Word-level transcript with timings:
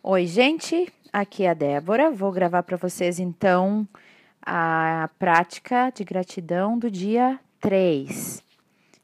Oi, 0.00 0.26
gente, 0.26 0.90
aqui 1.12 1.42
é 1.42 1.50
a 1.50 1.54
Débora. 1.54 2.10
Vou 2.12 2.30
gravar 2.30 2.62
para 2.62 2.76
vocês 2.76 3.18
então 3.18 3.86
a 4.40 5.10
prática 5.18 5.90
de 5.90 6.04
gratidão 6.04 6.78
do 6.78 6.88
dia 6.88 7.38
3. 7.60 8.42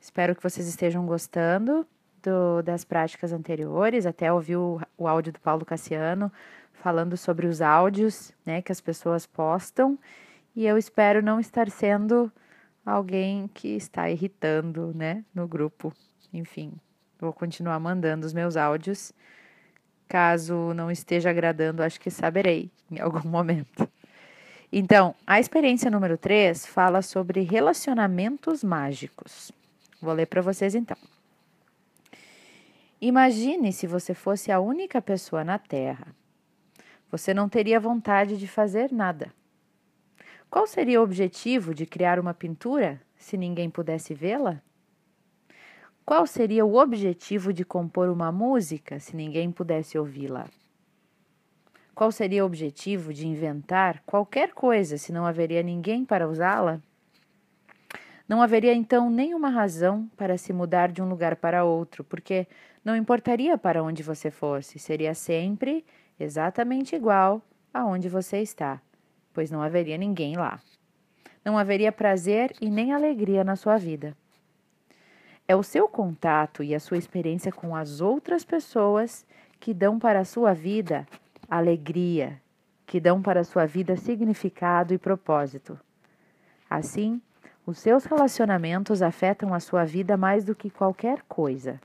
Espero 0.00 0.36
que 0.36 0.42
vocês 0.42 0.68
estejam 0.68 1.04
gostando 1.04 1.84
do, 2.22 2.62
das 2.62 2.84
práticas 2.84 3.32
anteriores. 3.32 4.06
Até 4.06 4.32
ouvi 4.32 4.54
o, 4.54 4.80
o 4.96 5.08
áudio 5.08 5.32
do 5.32 5.40
Paulo 5.40 5.64
Cassiano 5.64 6.32
falando 6.74 7.16
sobre 7.16 7.48
os 7.48 7.60
áudios 7.60 8.32
né, 8.46 8.62
que 8.62 8.70
as 8.70 8.80
pessoas 8.80 9.26
postam. 9.26 9.98
E 10.54 10.64
eu 10.64 10.78
espero 10.78 11.20
não 11.20 11.40
estar 11.40 11.68
sendo 11.70 12.32
alguém 12.86 13.50
que 13.52 13.76
está 13.76 14.08
irritando 14.08 14.92
né, 14.94 15.24
no 15.34 15.48
grupo. 15.48 15.92
Enfim, 16.32 16.72
vou 17.18 17.32
continuar 17.32 17.80
mandando 17.80 18.24
os 18.24 18.32
meus 18.32 18.56
áudios 18.56 19.12
Caso 20.14 20.72
não 20.74 20.92
esteja 20.92 21.30
agradando, 21.30 21.82
acho 21.82 22.00
que 22.00 22.08
saberei 22.08 22.70
em 22.88 23.00
algum 23.00 23.26
momento. 23.28 23.90
Então, 24.72 25.12
a 25.26 25.40
experiência 25.40 25.90
número 25.90 26.16
3 26.16 26.66
fala 26.66 27.02
sobre 27.02 27.40
relacionamentos 27.40 28.62
mágicos. 28.62 29.50
Vou 30.00 30.14
ler 30.14 30.26
para 30.26 30.40
vocês 30.40 30.76
então. 30.76 30.96
Imagine 33.00 33.72
se 33.72 33.88
você 33.88 34.14
fosse 34.14 34.52
a 34.52 34.60
única 34.60 35.02
pessoa 35.02 35.42
na 35.42 35.58
Terra. 35.58 36.06
Você 37.10 37.34
não 37.34 37.48
teria 37.48 37.80
vontade 37.80 38.36
de 38.36 38.46
fazer 38.46 38.92
nada. 38.92 39.34
Qual 40.48 40.64
seria 40.64 41.00
o 41.00 41.02
objetivo 41.02 41.74
de 41.74 41.86
criar 41.86 42.20
uma 42.20 42.32
pintura 42.32 43.02
se 43.16 43.36
ninguém 43.36 43.68
pudesse 43.68 44.14
vê-la? 44.14 44.62
Qual 46.06 46.26
seria 46.26 46.66
o 46.66 46.76
objetivo 46.76 47.50
de 47.50 47.64
compor 47.64 48.10
uma 48.10 48.30
música 48.30 49.00
se 49.00 49.16
ninguém 49.16 49.50
pudesse 49.50 49.96
ouvi-la? 49.96 50.46
Qual 51.94 52.12
seria 52.12 52.42
o 52.42 52.46
objetivo 52.46 53.10
de 53.10 53.26
inventar 53.26 54.02
qualquer 54.04 54.52
coisa 54.52 54.98
se 54.98 55.10
não 55.10 55.24
haveria 55.24 55.62
ninguém 55.62 56.04
para 56.04 56.28
usá-la? 56.28 56.78
Não 58.28 58.42
haveria 58.42 58.74
então 58.74 59.08
nenhuma 59.08 59.48
razão 59.48 60.06
para 60.14 60.36
se 60.36 60.52
mudar 60.52 60.92
de 60.92 61.00
um 61.00 61.08
lugar 61.08 61.36
para 61.36 61.64
outro, 61.64 62.04
porque 62.04 62.46
não 62.84 62.94
importaria 62.94 63.56
para 63.56 63.82
onde 63.82 64.02
você 64.02 64.30
fosse, 64.30 64.78
seria 64.78 65.14
sempre 65.14 65.86
exatamente 66.20 66.94
igual 66.94 67.40
aonde 67.72 68.10
você 68.10 68.42
está, 68.42 68.78
pois 69.32 69.50
não 69.50 69.62
haveria 69.62 69.96
ninguém 69.96 70.36
lá. 70.36 70.60
Não 71.42 71.56
haveria 71.56 71.90
prazer 71.90 72.54
e 72.60 72.68
nem 72.68 72.92
alegria 72.92 73.42
na 73.42 73.56
sua 73.56 73.78
vida. 73.78 74.14
É 75.46 75.54
o 75.54 75.62
seu 75.62 75.86
contato 75.86 76.62
e 76.62 76.74
a 76.74 76.80
sua 76.80 76.96
experiência 76.96 77.52
com 77.52 77.76
as 77.76 78.00
outras 78.00 78.44
pessoas 78.44 79.26
que 79.60 79.74
dão 79.74 79.98
para 79.98 80.20
a 80.20 80.24
sua 80.24 80.54
vida 80.54 81.06
alegria, 81.50 82.40
que 82.86 82.98
dão 82.98 83.20
para 83.20 83.40
a 83.40 83.44
sua 83.44 83.66
vida 83.66 83.94
significado 83.94 84.94
e 84.94 84.98
propósito. 84.98 85.78
Assim, 86.68 87.20
os 87.66 87.78
seus 87.78 88.06
relacionamentos 88.06 89.02
afetam 89.02 89.52
a 89.52 89.60
sua 89.60 89.84
vida 89.84 90.16
mais 90.16 90.44
do 90.44 90.54
que 90.54 90.70
qualquer 90.70 91.22
coisa. 91.28 91.78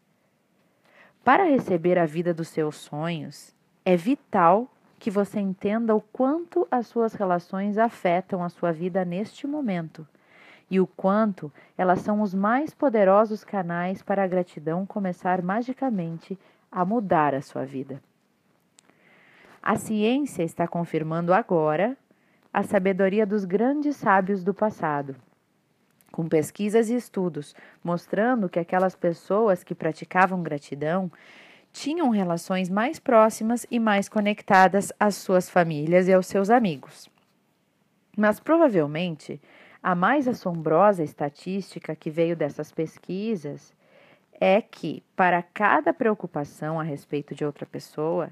Para 1.21 1.43
receber 1.43 1.99
a 1.99 2.05
vida 2.05 2.33
dos 2.33 2.47
seus 2.47 2.77
sonhos, 2.77 3.53
é 3.83 3.97
vital 3.97 4.71
que 4.97 5.11
você 5.11 5.37
entenda 5.37 5.93
o 5.93 6.01
quanto 6.01 6.65
as 6.71 6.87
suas 6.87 7.13
relações 7.13 7.77
afetam 7.77 8.41
a 8.41 8.49
sua 8.49 8.71
vida 8.71 9.03
neste 9.03 9.45
momento 9.45 10.07
e 10.69 10.79
o 10.79 10.87
quanto 10.87 11.51
elas 11.77 12.01
são 12.01 12.21
os 12.21 12.33
mais 12.33 12.73
poderosos 12.73 13.43
canais 13.43 14.01
para 14.01 14.23
a 14.23 14.27
gratidão 14.27 14.85
começar 14.85 15.41
magicamente 15.41 16.37
a 16.71 16.85
mudar 16.85 17.33
a 17.33 17.41
sua 17.41 17.65
vida. 17.65 18.01
A 19.61 19.75
ciência 19.75 20.43
está 20.43 20.67
confirmando 20.67 21.33
agora 21.33 21.97
a 22.53 22.63
sabedoria 22.63 23.25
dos 23.25 23.45
grandes 23.45 23.95
sábios 23.97 24.43
do 24.43 24.53
passado, 24.53 25.15
com 26.11 26.27
pesquisas 26.27 26.89
e 26.89 26.95
estudos 26.95 27.55
mostrando 27.83 28.49
que 28.49 28.59
aquelas 28.59 28.95
pessoas 28.95 29.63
que 29.63 29.75
praticavam 29.75 30.41
gratidão 30.41 31.11
tinham 31.71 32.09
relações 32.09 32.69
mais 32.69 32.99
próximas 32.99 33.65
e 33.69 33.79
mais 33.79 34.09
conectadas 34.09 34.91
às 34.99 35.15
suas 35.15 35.49
famílias 35.49 36.07
e 36.07 36.13
aos 36.13 36.25
seus 36.25 36.49
amigos. 36.49 37.09
Mas 38.17 38.39
provavelmente 38.39 39.39
a 39.81 39.95
mais 39.95 40.27
assombrosa 40.27 41.03
estatística 41.03 41.95
que 41.95 42.09
veio 42.09 42.35
dessas 42.35 42.71
pesquisas 42.71 43.73
é 44.39 44.61
que, 44.61 45.03
para 45.15 45.41
cada 45.41 45.93
preocupação 45.93 46.79
a 46.79 46.83
respeito 46.83 47.33
de 47.33 47.45
outra 47.45 47.65
pessoa, 47.65 48.29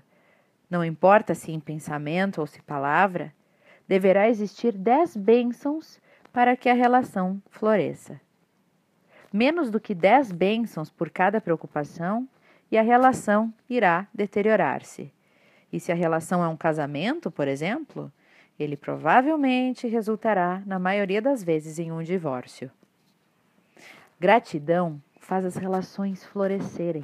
não 0.70 0.84
importa 0.84 1.34
se 1.34 1.52
em 1.52 1.60
pensamento 1.60 2.40
ou 2.40 2.48
se 2.48 2.62
palavra, 2.62 3.34
deverá 3.88 4.28
existir 4.28 4.74
dez 4.74 5.16
bênçãos 5.16 6.00
para 6.34 6.56
que 6.56 6.70
a 6.70 6.74
relação 6.74 7.42
floresça. 7.50 8.20
Menos 9.32 9.70
do 9.72 9.80
que 9.80 9.96
dez 9.96 10.32
bênçãos 10.32 10.90
por 10.90 11.10
cada 11.10 11.40
preocupação 11.40 12.28
e 12.72 12.78
a 12.78 12.82
relação 12.82 13.54
irá 13.70 14.08
deteriorar-se. 14.14 15.12
E 15.72 15.80
se 15.80 15.92
a 15.92 15.96
relação 15.96 16.44
é 16.44 16.48
um 16.48 16.58
casamento, 16.58 17.30
por 17.32 17.48
exemplo, 17.48 18.12
ele 18.60 18.76
provavelmente 18.76 19.88
resultará, 19.88 20.62
na 20.66 20.80
maioria 20.80 21.22
das 21.22 21.44
vezes, 21.44 21.80
em 21.80 21.92
um 21.92 22.02
divórcio. 22.02 22.72
Gratidão 24.20 25.02
faz 25.20 25.46
as 25.46 25.56
relações 25.56 26.24
florescerem. 26.26 27.04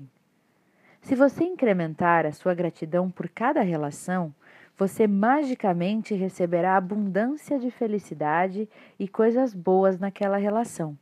Se 1.02 1.16
você 1.16 1.44
incrementar 1.44 2.26
a 2.26 2.32
sua 2.32 2.54
gratidão 2.54 3.12
por 3.12 3.30
cada 3.30 3.62
relação, 3.62 4.34
você 4.78 5.06
magicamente 5.06 6.16
receberá 6.16 6.76
abundância 6.76 7.60
de 7.60 7.70
felicidade 7.70 8.68
e 8.98 9.08
coisas 9.08 9.54
boas 9.54 10.00
naquela 10.00 10.38
relação. 10.38 10.98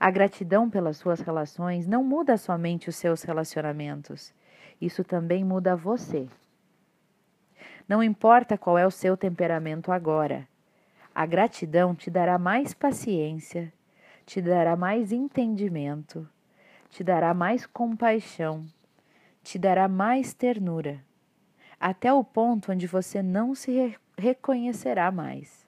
A 0.00 0.10
gratidão 0.10 0.70
pelas 0.70 0.96
suas 0.96 1.20
relações 1.20 1.86
não 1.86 2.04
muda 2.04 2.36
somente 2.36 2.88
os 2.88 2.96
seus 2.96 3.22
relacionamentos, 3.22 4.32
isso 4.80 5.02
também 5.02 5.44
muda 5.44 5.74
você. 5.74 6.28
Não 7.88 8.02
importa 8.02 8.58
qual 8.58 8.76
é 8.76 8.86
o 8.86 8.90
seu 8.90 9.16
temperamento 9.16 9.90
agora. 9.90 10.46
A 11.14 11.24
gratidão 11.24 11.94
te 11.94 12.10
dará 12.10 12.38
mais 12.38 12.74
paciência, 12.74 13.72
te 14.26 14.42
dará 14.42 14.76
mais 14.76 15.10
entendimento, 15.10 16.28
te 16.90 17.02
dará 17.02 17.32
mais 17.32 17.64
compaixão, 17.64 18.66
te 19.42 19.58
dará 19.58 19.88
mais 19.88 20.34
ternura, 20.34 21.02
até 21.80 22.12
o 22.12 22.22
ponto 22.22 22.72
onde 22.72 22.86
você 22.86 23.22
não 23.22 23.54
se 23.54 23.96
reconhecerá 24.18 25.10
mais. 25.10 25.66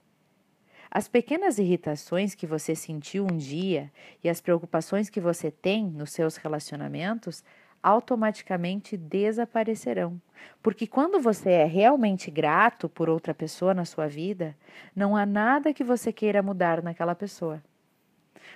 As 0.91 1.07
pequenas 1.07 1.57
irritações 1.57 2.35
que 2.35 2.45
você 2.45 2.75
sentiu 2.75 3.25
um 3.25 3.37
dia 3.37 3.91
e 4.23 4.29
as 4.29 4.41
preocupações 4.41 5.09
que 5.09 5.21
você 5.21 5.49
tem 5.49 5.85
nos 5.85 6.11
seus 6.11 6.35
relacionamentos 6.35 7.43
automaticamente 7.81 8.95
desaparecerão. 8.97 10.19
Porque 10.61 10.87
quando 10.87 11.19
você 11.19 11.51
é 11.51 11.65
realmente 11.65 12.29
grato 12.29 12.87
por 12.87 13.09
outra 13.09 13.33
pessoa 13.33 13.73
na 13.73 13.85
sua 13.85 14.07
vida, 14.07 14.55
não 14.95 15.15
há 15.15 15.25
nada 15.25 15.73
que 15.73 15.83
você 15.83 16.11
queira 16.11 16.41
mudar 16.41 16.81
naquela 16.81 17.15
pessoa. 17.15 17.61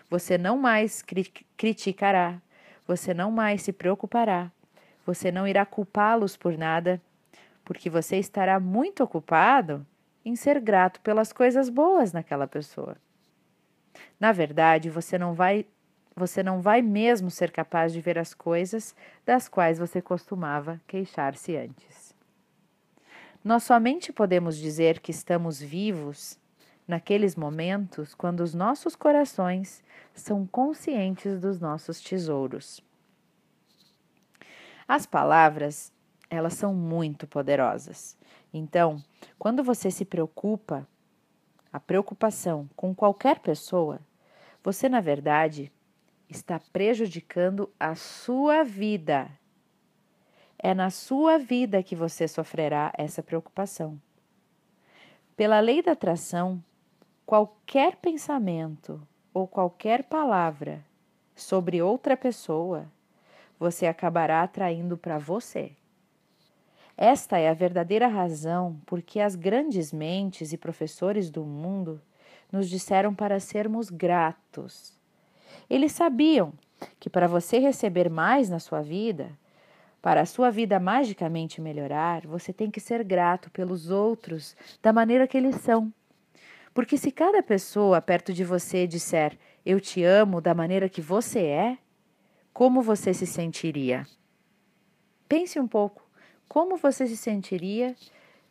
Você 0.10 0.38
não 0.38 0.58
mais 0.58 1.02
cri 1.02 1.32
criticará, 1.58 2.42
você 2.88 3.14
não 3.14 3.32
mais 3.32 3.64
se 3.64 3.74
preocupará, 3.74 4.52
você 5.06 5.32
não 5.32 5.48
irá 5.48 5.66
culpá-los 5.66 6.38
por 6.38 6.58
nada, 6.58 7.02
porque 7.64 7.90
você 7.90 8.18
estará 8.18 8.60
muito 8.60 9.04
ocupado 9.04 9.86
em 10.24 10.36
ser 10.36 10.60
grato 10.60 11.00
pelas 11.02 11.32
coisas 11.32 11.70
boas 11.70 12.14
naquela 12.14 12.48
pessoa. 12.48 12.98
Na 14.20 14.32
verdade, 14.32 14.90
você 14.90 15.18
não 15.18 15.34
vai 15.34 15.66
você 16.16 16.42
não 16.42 16.62
vai 16.62 16.82
mesmo 16.82 17.30
ser 17.30 17.52
capaz 17.52 17.92
de 17.92 18.00
ver 18.00 18.18
as 18.18 18.34
coisas 18.34 18.96
das 19.26 19.50
quais 19.50 19.78
você 19.78 20.02
costumava 20.02 20.82
queixar-se 20.88 21.58
antes. 21.58 22.16
Nós 23.44 23.64
somente 23.64 24.14
podemos 24.14 24.58
dizer 24.58 25.00
que 25.00 25.12
estamos 25.12 25.62
vivos 25.62 26.40
naqueles 26.88 27.36
momentos 27.36 28.16
quando 28.16 28.42
os 28.42 28.54
nossos 28.54 28.96
corações 28.96 29.84
são 30.14 30.48
conscientes 30.48 31.40
dos 31.40 31.60
nossos 31.60 32.00
tesouros. 32.00 32.82
As 34.88 35.06
palavras, 35.06 35.92
elas 36.30 36.54
são 36.54 36.74
muito 36.74 37.28
poderosas. 37.28 38.18
Então, 38.54 39.04
quando 39.38 39.64
você 39.64 39.92
se 39.92 40.06
preocupa, 40.06 40.88
a 41.74 41.80
preocupação 41.80 42.70
com 42.76 42.96
qualquer 42.96 43.40
pessoa, 43.40 44.00
você, 44.64 44.88
na 44.88 45.02
verdade, 45.02 45.72
está 46.30 46.60
prejudicando 46.60 47.70
a 47.80 47.96
sua 47.96 48.64
vida. 48.64 49.30
É 50.58 50.74
na 50.74 50.90
sua 50.90 51.38
vida 51.38 51.84
que 51.84 51.96
você 51.96 52.28
sofrerá 52.28 52.92
essa 52.98 53.22
preocupação. 53.22 54.02
Pela 55.36 55.60
lei 55.60 55.82
da 55.82 55.92
atração, 55.92 56.64
qualquer 57.26 57.98
pensamento 57.98 59.06
ou 59.34 59.48
qualquer 59.48 60.04
palavra 60.04 60.84
sobre 61.36 61.82
outra 61.82 62.16
pessoa, 62.16 62.90
você 63.60 63.86
acabará 63.86 64.44
atraindo 64.44 64.98
para 64.98 65.18
você. 65.18 65.74
Esta 66.98 67.38
é 67.38 67.50
a 67.50 67.54
verdadeira 67.54 68.08
razão 68.08 68.80
por 68.86 69.02
que 69.02 69.20
as 69.20 69.36
grandes 69.36 69.92
mentes 69.92 70.54
e 70.54 70.58
professores 70.58 71.30
do 71.30 71.44
mundo 71.44 72.02
nos 72.50 72.70
disseram 72.70 73.14
para 73.14 73.40
sermos 73.40 73.90
gratos. 73.90 74.95
Eles 75.70 75.92
sabiam 75.92 76.54
que 77.00 77.10
para 77.10 77.28
você 77.28 77.60
receber 77.60 78.10
mais 78.10 78.50
na 78.50 78.60
sua 78.60 78.82
vida, 78.82 79.32
para 80.02 80.22
a 80.22 80.26
sua 80.26 80.52
vida 80.52 80.80
magicamente 80.80 81.60
melhorar, 81.60 82.28
você 82.28 82.54
tem 82.54 82.70
que 82.70 82.80
ser 82.80 83.04
grato 83.04 83.50
pelos 83.50 83.90
outros 83.90 84.56
da 84.82 84.94
maneira 84.94 85.28
que 85.28 85.38
eles 85.38 85.56
são. 85.56 85.92
Porque 86.74 86.98
se 86.98 87.12
cada 87.12 87.42
pessoa 87.42 88.02
perto 88.02 88.34
de 88.34 88.44
você 88.44 88.86
disser 88.86 89.38
eu 89.66 89.82
te 89.82 90.04
amo 90.04 90.40
da 90.40 90.54
maneira 90.54 90.88
que 90.88 91.02
você 91.02 91.40
é, 91.40 91.78
como 92.54 92.82
você 92.82 93.14
se 93.14 93.26
sentiria? 93.26 94.06
Pense 95.28 95.60
um 95.60 95.68
pouco. 95.68 96.08
Como 96.48 96.78
você 96.78 97.08
se 97.08 97.18
sentiria 97.18 97.96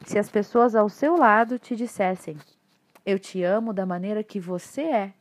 se 0.04 0.18
as 0.18 0.28
pessoas 0.28 0.74
ao 0.74 0.88
seu 0.88 1.16
lado 1.16 1.58
te 1.58 1.76
dissessem: 1.76 2.36
Eu 3.06 3.18
te 3.18 3.42
amo 3.44 3.72
da 3.72 3.86
maneira 3.86 4.24
que 4.24 4.40
você 4.40 4.82
é? 4.82 5.12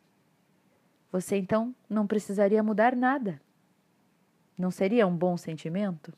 Você 1.13 1.37
então 1.37 1.75
não 1.87 2.07
precisaria 2.07 2.63
mudar 2.63 2.95
nada. 2.95 3.39
Não 4.57 4.71
seria 4.71 5.05
um 5.05 5.15
bom 5.15 5.37
sentimento? 5.37 6.11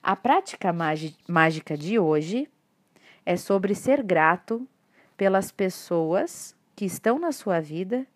A 0.00 0.14
prática 0.14 0.72
mágica 1.26 1.76
de 1.76 1.98
hoje 1.98 2.48
é 3.24 3.36
sobre 3.36 3.74
ser 3.74 4.04
grato 4.04 4.68
pelas 5.16 5.50
pessoas 5.50 6.54
que 6.76 6.84
estão 6.84 7.18
na 7.18 7.32
sua 7.32 7.58
vida 7.58 8.06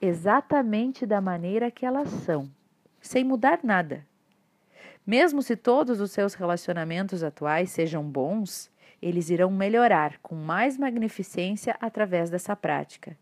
exatamente 0.00 1.06
da 1.06 1.20
maneira 1.20 1.70
que 1.70 1.86
elas 1.86 2.08
são, 2.08 2.50
sem 3.00 3.22
mudar 3.22 3.60
nada. 3.62 4.04
Mesmo 5.06 5.42
se 5.42 5.54
todos 5.54 6.00
os 6.00 6.10
seus 6.10 6.34
relacionamentos 6.34 7.22
atuais 7.22 7.70
sejam 7.70 8.02
bons, 8.02 8.68
eles 9.00 9.30
irão 9.30 9.48
melhorar 9.48 10.18
com 10.18 10.34
mais 10.34 10.76
magnificência 10.76 11.76
através 11.80 12.30
dessa 12.30 12.56
prática. 12.56 13.16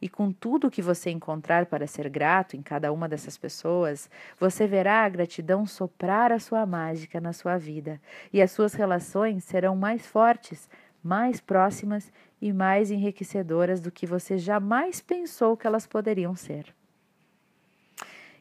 E 0.00 0.08
com 0.08 0.32
tudo 0.32 0.70
que 0.70 0.82
você 0.82 1.10
encontrar 1.10 1.66
para 1.66 1.86
ser 1.86 2.08
grato 2.08 2.56
em 2.56 2.62
cada 2.62 2.92
uma 2.92 3.08
dessas 3.08 3.36
pessoas, 3.36 4.10
você 4.38 4.66
verá 4.66 5.04
a 5.04 5.08
gratidão 5.08 5.66
soprar 5.66 6.32
a 6.32 6.38
sua 6.38 6.64
mágica 6.66 7.20
na 7.20 7.32
sua 7.32 7.56
vida, 7.56 8.00
e 8.32 8.40
as 8.42 8.50
suas 8.50 8.74
relações 8.74 9.44
serão 9.44 9.76
mais 9.76 10.06
fortes, 10.06 10.68
mais 11.02 11.40
próximas 11.40 12.12
e 12.40 12.52
mais 12.52 12.90
enriquecedoras 12.90 13.80
do 13.80 13.90
que 13.90 14.06
você 14.06 14.38
jamais 14.38 15.00
pensou 15.00 15.56
que 15.56 15.66
elas 15.66 15.86
poderiam 15.86 16.34
ser. 16.34 16.74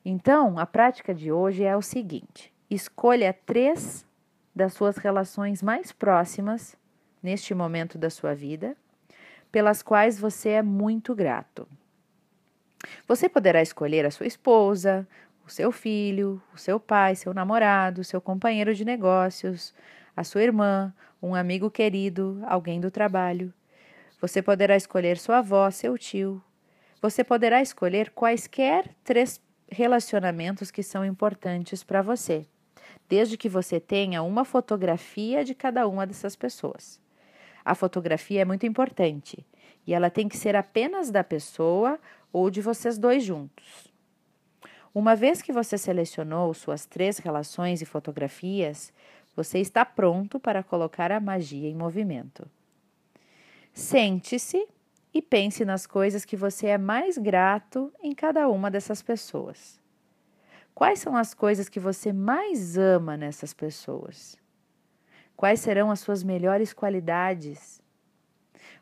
Então, 0.06 0.60
a 0.60 0.66
prática 0.66 1.14
de 1.14 1.32
hoje 1.32 1.64
é 1.64 1.76
o 1.76 1.82
seguinte: 1.82 2.52
Escolha 2.70 3.34
três 3.46 4.06
das 4.56 4.74
suas 4.74 4.98
relações 4.98 5.62
mais 5.62 5.92
próximas 5.92 6.76
neste 7.22 7.54
momento 7.54 7.98
da 7.98 8.10
sua 8.10 8.36
vida, 8.36 8.76
pelas 9.54 9.84
quais 9.84 10.20
você 10.20 10.50
é 10.50 10.62
muito 10.64 11.14
grato. 11.14 11.68
Você 13.08 13.30
poderá 13.30 13.62
escolher 13.62 14.06
a 14.06 14.10
sua 14.10 14.26
esposa, 14.26 15.08
o 15.46 15.50
seu 15.50 15.72
filho, 15.72 16.42
o 16.54 16.58
seu 16.58 16.80
pai, 16.80 17.16
seu 17.16 17.34
namorado, 17.34 18.04
seu 18.04 18.20
companheiro 18.20 18.74
de 18.74 18.84
negócios, 18.84 19.74
a 20.18 20.24
sua 20.24 20.42
irmã, 20.42 20.92
um 21.22 21.36
amigo 21.36 21.70
querido, 21.70 22.42
alguém 22.48 22.82
do 22.82 22.90
trabalho. 22.90 23.54
Você 24.20 24.42
poderá 24.42 24.76
escolher 24.76 25.20
sua 25.20 25.38
avó, 25.38 25.70
seu 25.70 25.98
tio. 26.00 26.44
Você 27.00 27.24
poderá 27.24 27.62
escolher 27.62 28.10
quaisquer 28.10 28.90
três 29.04 29.40
relacionamentos 29.70 30.72
que 30.72 30.82
são 30.82 31.06
importantes 31.06 31.84
para 31.84 32.02
você 32.02 32.48
desde 33.08 33.38
que 33.38 33.50
você 33.50 33.80
tenha 33.80 34.24
uma 34.24 34.46
fotografia 34.46 35.44
de 35.44 35.54
cada 35.54 35.88
uma 35.88 36.08
dessas 36.08 36.36
pessoas. 36.36 37.03
A 37.64 37.76
fotografia 37.76 38.42
é 38.42 38.46
muito 38.46 38.66
importante 38.66 39.46
e 39.86 39.94
ela 39.94 40.10
tem 40.10 40.28
que 40.28 40.38
ser 40.38 40.56
apenas 40.56 41.12
da 41.12 41.24
pessoa 41.24 42.00
ou 42.32 42.50
de 42.50 42.62
vocês 42.62 42.98
dois 42.98 43.24
juntos. 43.24 43.92
Uma 44.94 45.16
vez 45.16 45.42
que 45.42 45.52
você 45.52 45.78
selecionou 45.78 46.54
suas 46.54 46.86
três 46.86 47.18
relações 47.18 47.82
e 47.82 47.86
fotografias, 47.86 48.94
você 49.36 49.60
está 49.60 49.84
pronto 49.84 50.40
para 50.40 50.62
colocar 50.62 51.12
a 51.12 51.20
magia 51.20 51.68
em 51.68 51.76
movimento. 51.76 52.48
Sente-se 53.74 54.68
e 55.14 55.22
pense 55.22 55.66
nas 55.66 55.88
coisas 55.88 56.26
que 56.26 56.36
você 56.36 56.68
é 56.68 56.78
mais 56.78 57.18
grato 57.18 57.92
em 58.02 58.14
cada 58.14 58.48
uma 58.48 58.70
dessas 58.70 59.02
pessoas. 59.02 59.80
Quais 60.76 61.00
são 61.00 61.16
as 61.16 61.34
coisas 61.34 61.70
que 61.70 61.80
você 61.80 62.12
mais 62.14 62.78
ama 62.78 63.18
nessas 63.18 63.54
pessoas? 63.54 64.38
Quais 65.36 65.60
serão 65.60 65.92
as 65.92 66.00
suas 66.00 66.24
melhores 66.24 66.74
qualidades? 66.74 67.82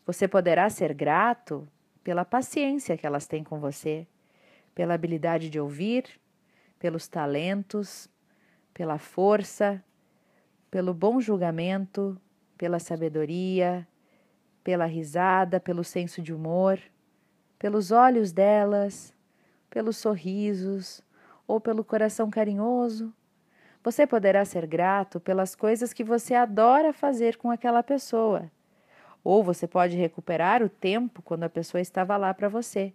Você 0.05 0.27
poderá 0.27 0.69
ser 0.69 0.93
grato 0.93 1.67
pela 2.03 2.25
paciência 2.25 2.97
que 2.97 3.05
elas 3.05 3.27
têm 3.27 3.43
com 3.43 3.59
você, 3.59 4.07
pela 4.73 4.93
habilidade 4.93 5.49
de 5.49 5.59
ouvir, 5.59 6.05
pelos 6.79 7.07
talentos, 7.07 8.09
pela 8.73 8.97
força, 8.97 9.83
pelo 10.69 10.93
bom 10.93 11.19
julgamento, 11.19 12.19
pela 12.57 12.79
sabedoria, 12.79 13.87
pela 14.63 14.85
risada, 14.85 15.59
pelo 15.59 15.83
senso 15.83 16.21
de 16.21 16.33
humor, 16.33 16.79
pelos 17.57 17.91
olhos 17.91 18.31
delas, 18.31 19.13
pelos 19.69 19.97
sorrisos, 19.97 21.03
ou 21.47 21.59
pelo 21.59 21.83
coração 21.83 22.29
carinhoso. 22.29 23.13
Você 23.83 24.05
poderá 24.05 24.45
ser 24.45 24.67
grato 24.67 25.19
pelas 25.19 25.55
coisas 25.55 25.91
que 25.91 26.03
você 26.03 26.35
adora 26.35 26.93
fazer 26.93 27.37
com 27.37 27.49
aquela 27.49 27.81
pessoa. 27.81 28.51
Ou 29.23 29.43
você 29.43 29.67
pode 29.67 29.95
recuperar 29.97 30.61
o 30.61 30.69
tempo 30.69 31.21
quando 31.23 31.43
a 31.43 31.49
pessoa 31.49 31.81
estava 31.81 32.15
lá 32.15 32.33
para 32.33 32.47
você, 32.47 32.93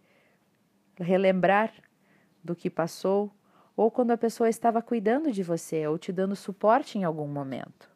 relembrar 0.97 1.73
do 2.43 2.55
que 2.55 2.71
passou, 2.71 3.33
ou 3.77 3.91
quando 3.91 4.13
a 4.13 4.17
pessoa 4.17 4.49
estava 4.49 4.81
cuidando 4.81 5.31
de 5.33 5.43
você 5.43 5.87
ou 5.87 5.99
te 5.99 6.13
dando 6.13 6.37
suporte 6.37 6.99
em 6.99 7.05
algum 7.05 7.27
momento. 7.27 7.91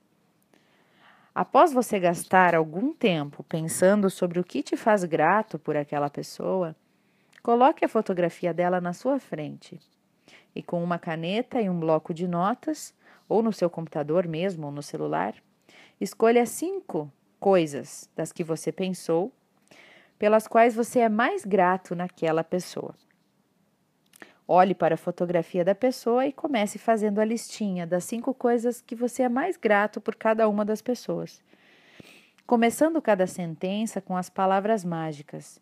Após 1.33 1.73
você 1.73 1.99
gastar 1.99 2.57
algum 2.57 2.93
tempo 2.93 3.45
pensando 3.45 4.11
sobre 4.11 4.41
o 4.41 4.45
que 4.45 4.65
te 4.65 4.77
faz 4.77 5.05
grato 5.05 5.61
por 5.61 5.77
aquela 5.77 6.11
pessoa, 6.11 6.75
coloque 7.41 7.85
a 7.85 7.89
fotografia 7.89 8.53
dela 8.53 8.81
na 8.81 8.93
sua 8.93 9.21
frente 9.21 9.81
e 10.55 10.63
com 10.63 10.83
uma 10.83 10.99
caneta 10.99 11.61
e 11.61 11.69
um 11.69 11.79
bloco 11.79 12.13
de 12.13 12.27
notas, 12.27 12.95
ou 13.29 13.43
no 13.43 13.53
seu 13.53 13.71
computador 13.71 14.27
mesmo, 14.27 14.67
ou 14.67 14.73
no 14.73 14.83
celular, 14.83 15.35
escolha 16.01 16.45
cinco 16.47 17.11
coisas 17.39 18.09
das 18.17 18.33
que 18.33 18.45
você 18.45 18.73
pensou, 18.73 19.33
pelas 20.19 20.47
quais 20.47 20.75
você 20.75 21.01
é 21.01 21.09
mais 21.09 21.45
grato 21.45 21.95
naquela 21.95 22.45
pessoa. 22.45 22.95
Olhe 24.47 24.75
para 24.75 24.97
a 24.97 24.99
fotografia 24.99 25.65
da 25.65 25.75
pessoa 25.75 26.27
e 26.27 26.33
comece 26.33 26.77
fazendo 26.77 27.21
a 27.21 27.25
listinha 27.25 27.87
das 27.87 28.05
cinco 28.05 28.35
coisas 28.35 28.81
que 28.81 28.97
você 28.97 29.23
é 29.23 29.29
mais 29.29 29.57
grato 29.57 30.01
por 30.01 30.17
cada 30.17 30.49
uma 30.49 30.65
das 30.65 30.83
pessoas. 30.83 31.41
Começando 32.47 33.01
cada 33.01 33.29
sentença 33.29 34.01
com 34.01 34.17
as 34.17 34.29
palavras 34.29 34.85
mágicas: 34.85 35.61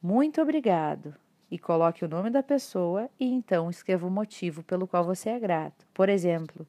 Muito 0.00 0.40
obrigado, 0.40 1.12
e 1.50 1.58
coloque 1.58 2.04
o 2.04 2.08
nome 2.08 2.30
da 2.30 2.42
pessoa 2.42 3.10
e 3.18 3.26
então 3.26 3.68
escreva 3.68 4.06
o 4.06 4.10
motivo 4.10 4.62
pelo 4.62 4.86
qual 4.86 5.04
você 5.04 5.30
é 5.30 5.38
grato. 5.38 5.86
Por 5.92 6.08
exemplo, 6.08 6.66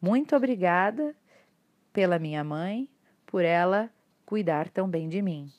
muito 0.00 0.36
obrigada 0.36 1.14
pela 1.92 2.18
minha 2.18 2.44
mãe, 2.44 2.88
por 3.26 3.44
ela 3.44 3.90
cuidar 4.26 4.68
tão 4.68 4.88
bem 4.88 5.08
de 5.08 5.22
mim. 5.22 5.50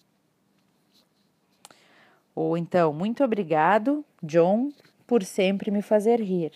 Ou 2.34 2.58
então, 2.58 2.94
muito 2.94 3.24
obrigado, 3.24 4.06
John, 4.24 4.72
por 5.06 5.24
sempre 5.24 5.70
me 5.70 5.82
fazer 5.82 6.22
rir. 6.22 6.54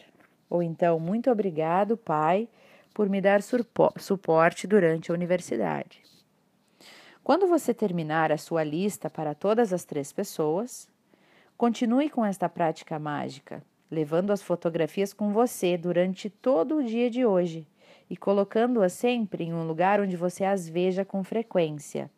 Ou 0.50 0.64
então, 0.64 1.00
muito 1.00 1.30
obrigado, 1.30 1.98
pai, 1.98 2.48
por 2.94 3.10
me 3.10 3.20
dar 3.20 3.42
suporte 3.42 4.66
durante 4.66 5.12
a 5.12 5.14
universidade. 5.14 6.02
Quando 7.24 7.48
você 7.48 7.74
terminar 7.74 8.32
a 8.32 8.38
sua 8.38 8.64
lista 8.64 9.10
para 9.10 9.34
todas 9.34 9.74
as 9.74 9.84
três 9.84 10.14
pessoas, 10.14 10.88
Continue 11.58 12.10
com 12.10 12.26
esta 12.26 12.50
prática 12.50 13.00
mágica, 13.00 13.64
levando 13.90 14.32
as 14.32 14.42
fotografias 14.42 15.14
com 15.14 15.32
você 15.32 15.78
durante 15.78 16.30
todo 16.30 16.78
o 16.78 16.84
dia 16.84 17.10
de 17.10 17.26
hoje 17.26 17.66
e 18.10 18.18
colocando-as 18.18 18.92
sempre 18.92 19.46
em 19.46 19.54
um 19.54 19.66
lugar 19.66 20.02
onde 20.02 20.18
você 20.18 20.44
as 20.44 20.68
veja 20.68 21.06
com 21.06 21.24
frequência. 21.24 22.12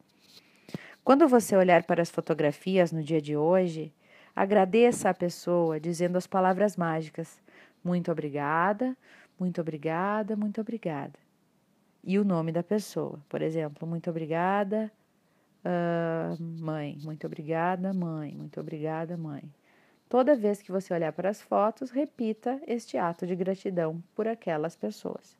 Quando 1.03 1.27
você 1.27 1.55
olhar 1.55 1.83
para 1.83 2.01
as 2.01 2.09
fotografias 2.09 2.91
no 2.91 3.03
dia 3.03 3.21
de 3.21 3.37
hoje, 3.37 3.93
agradeça 4.35 5.09
a 5.09 5.13
pessoa 5.13 5.79
dizendo 5.79 6.17
as 6.17 6.25
palavras 6.25 6.75
mágicas: 6.75 7.39
muito 7.83 8.11
obrigada, 8.11 8.97
muito 9.39 9.61
obrigada, 9.61 10.35
muito 10.35 10.59
obrigada. 10.59 11.19
E 12.03 12.17
o 12.17 12.25
nome 12.25 12.51
da 12.51 12.63
pessoa, 12.63 13.19
por 13.29 13.43
exemplo, 13.43 13.87
muito 13.87 14.09
obrigada, 14.09 14.91
Uh, 15.67 16.41
mãe, 16.41 16.97
muito 17.03 17.27
obrigada, 17.27 17.93
mãe, 17.93 18.33
muito 18.33 18.57
obrigada, 18.57 19.17
mãe. 19.17 19.43
Toda 20.07 20.33
vez 20.33 20.61
que 20.61 20.71
você 20.71 20.93
olhar 20.93 21.11
para 21.11 21.29
as 21.29 21.41
fotos, 21.41 21.91
repita 21.91 22.61
este 22.65 22.97
ato 22.97 23.27
de 23.27 23.35
gratidão 23.35 24.01
por 24.15 24.29
aquelas 24.29 24.77
pessoas. 24.77 25.35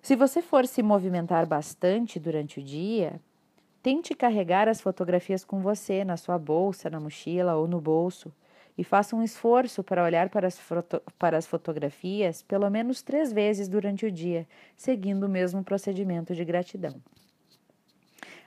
Se 0.00 0.16
você 0.16 0.40
for 0.40 0.66
se 0.66 0.82
movimentar 0.82 1.46
bastante 1.46 2.18
durante 2.18 2.58
o 2.58 2.62
dia, 2.62 3.20
tente 3.82 4.14
carregar 4.14 4.66
as 4.66 4.80
fotografias 4.80 5.44
com 5.44 5.60
você 5.60 6.02
na 6.02 6.16
sua 6.16 6.38
bolsa, 6.38 6.88
na 6.88 6.98
mochila 6.98 7.54
ou 7.56 7.68
no 7.68 7.82
bolso 7.82 8.32
e 8.78 8.84
faça 8.84 9.14
um 9.14 9.22
esforço 9.22 9.84
para 9.84 10.04
olhar 10.04 10.30
para 10.30 10.46
as, 10.46 10.58
foto 10.58 11.02
para 11.18 11.36
as 11.36 11.46
fotografias 11.46 12.40
pelo 12.40 12.70
menos 12.70 13.02
três 13.02 13.30
vezes 13.30 13.68
durante 13.68 14.06
o 14.06 14.10
dia, 14.10 14.46
seguindo 14.74 15.24
o 15.24 15.28
mesmo 15.28 15.62
procedimento 15.62 16.34
de 16.34 16.44
gratidão. 16.44 16.94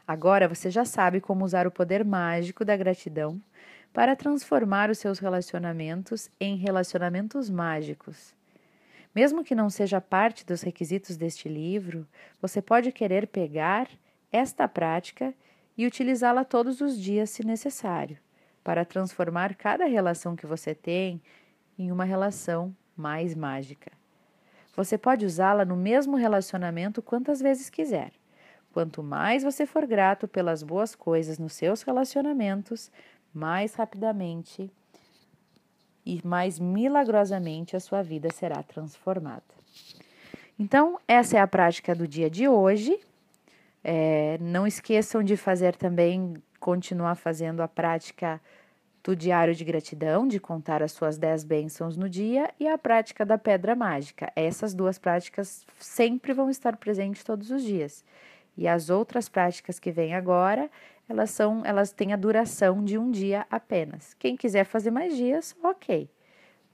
Agora 0.10 0.48
você 0.48 0.72
já 0.72 0.86
sabe 0.86 1.22
como 1.22 1.46
usar 1.46 1.68
o 1.68 1.72
poder 1.72 2.04
mágico 2.04 2.66
da 2.66 2.75
gratidão 2.75 3.39
para 3.94 4.16
transformar 4.16 4.89
os 4.89 4.98
seus 4.98 5.20
relacionamentos 5.20 6.32
em 6.39 6.58
relacionamentos 6.58 7.48
mágicos. 7.48 8.34
Mesmo 9.13 9.44
que 9.44 9.54
não 9.54 9.70
seja 9.70 10.01
parte 10.01 10.44
dos 10.44 10.63
requisitos 10.63 11.16
deste 11.16 11.48
livro, 11.48 12.08
você 12.42 12.60
pode 12.60 12.92
querer 12.92 13.28
pegar 13.28 13.88
esta 14.32 14.68
prática 14.68 15.32
e 15.78 15.86
utilizá-la 15.86 16.44
todos 16.44 16.82
os 16.82 17.00
dias 17.00 17.30
se 17.30 17.46
necessário 17.46 18.18
para 18.63 18.84
transformar 18.84 19.54
cada 19.54 19.86
relação 19.86 20.36
que 20.36 20.48
você 20.48 20.74
tem 20.74 21.22
em 21.78 21.92
uma 21.92 22.04
relação 22.04 22.75
mais 22.98 23.36
mágica. 23.36 23.92
Você 24.75 24.98
pode 24.98 25.24
usá-la 25.24 25.63
no 25.63 25.75
mesmo 25.75 26.18
relacionamento 26.18 27.00
quantas 27.00 27.39
vezes 27.39 27.70
quiser. 27.70 28.18
Quanto 28.73 29.01
mais 29.01 29.43
você 29.43 29.65
for 29.65 29.85
grato 29.85 30.27
pelas 30.27 30.61
boas 30.61 30.95
coisas 30.95 31.39
nos 31.39 31.53
seus 31.53 31.81
relacionamentos, 31.81 32.91
mais 33.33 33.73
rapidamente 33.73 34.71
e 36.05 36.25
mais 36.25 36.59
milagrosamente 36.59 37.75
a 37.75 37.79
sua 37.79 38.01
vida 38.01 38.29
será 38.31 38.63
transformada. 38.63 39.43
Então, 40.57 40.99
essa 41.07 41.38
é 41.38 41.39
a 41.39 41.47
prática 41.47 41.95
do 41.95 42.07
dia 42.07 42.29
de 42.29 42.47
hoje. 42.47 42.99
É, 43.83 44.38
não 44.41 44.67
esqueçam 44.67 45.23
de 45.23 45.38
fazer 45.38 45.75
também 45.75 46.33
continuar 46.59 47.15
fazendo 47.15 47.61
a 47.61 47.67
prática 47.67 48.41
do 49.03 49.15
diário 49.15 49.55
de 49.55 49.63
gratidão, 49.63 50.27
de 50.27 50.39
contar 50.39 50.83
as 50.83 50.91
suas 50.91 51.17
10 51.17 51.43
bênçãos 51.45 51.95
no 51.95 52.09
dia, 52.09 52.53
e 52.59 52.67
a 52.67 52.77
prática 52.77 53.25
da 53.25 53.38
pedra 53.38 53.75
mágica. 53.75 54.31
Essas 54.35 54.73
duas 54.73 54.99
práticas 54.99 55.65
sempre 55.79 56.33
vão 56.33 56.49
estar 56.49 56.75
presentes 56.75 57.23
todos 57.23 57.49
os 57.51 57.63
dias. 57.63 58.03
E 58.60 58.68
as 58.68 58.89
outras 58.89 59.30
práticas 59.30 59.80
que 59.80 59.89
vêm 59.89 60.13
agora, 60.13 60.70
elas 61.08 61.32
são, 61.32 61.62
elas 61.63 61.94
têm 61.94 62.12
a 62.12 62.18
duração 62.18 62.84
de 62.84 62.98
um 62.98 63.10
dia 63.10 63.48
apenas. 63.50 64.13
Quem 64.16 64.36
quiser 64.36 64.66
fazer 64.66 64.92
mais 64.92 65.16
dias, 65.16 65.56
ok. 65.63 66.10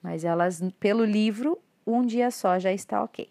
Mas 0.01 0.25
elas, 0.25 0.63
pelo 0.79 1.05
livro, 1.05 1.59
um 1.85 2.03
dia 2.03 2.31
só 2.31 2.57
já 2.57 2.73
está 2.73 3.03
ok. 3.03 3.29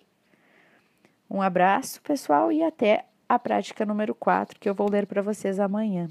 Um 1.28 1.42
abraço, 1.42 2.00
pessoal, 2.00 2.52
e 2.52 2.62
até 2.62 3.06
a 3.28 3.40
prática 3.40 3.84
número 3.84 4.14
4, 4.14 4.60
que 4.60 4.68
eu 4.68 4.74
vou 4.74 4.88
ler 4.88 5.04
para 5.04 5.20
vocês 5.20 5.58
amanhã. 5.58 6.08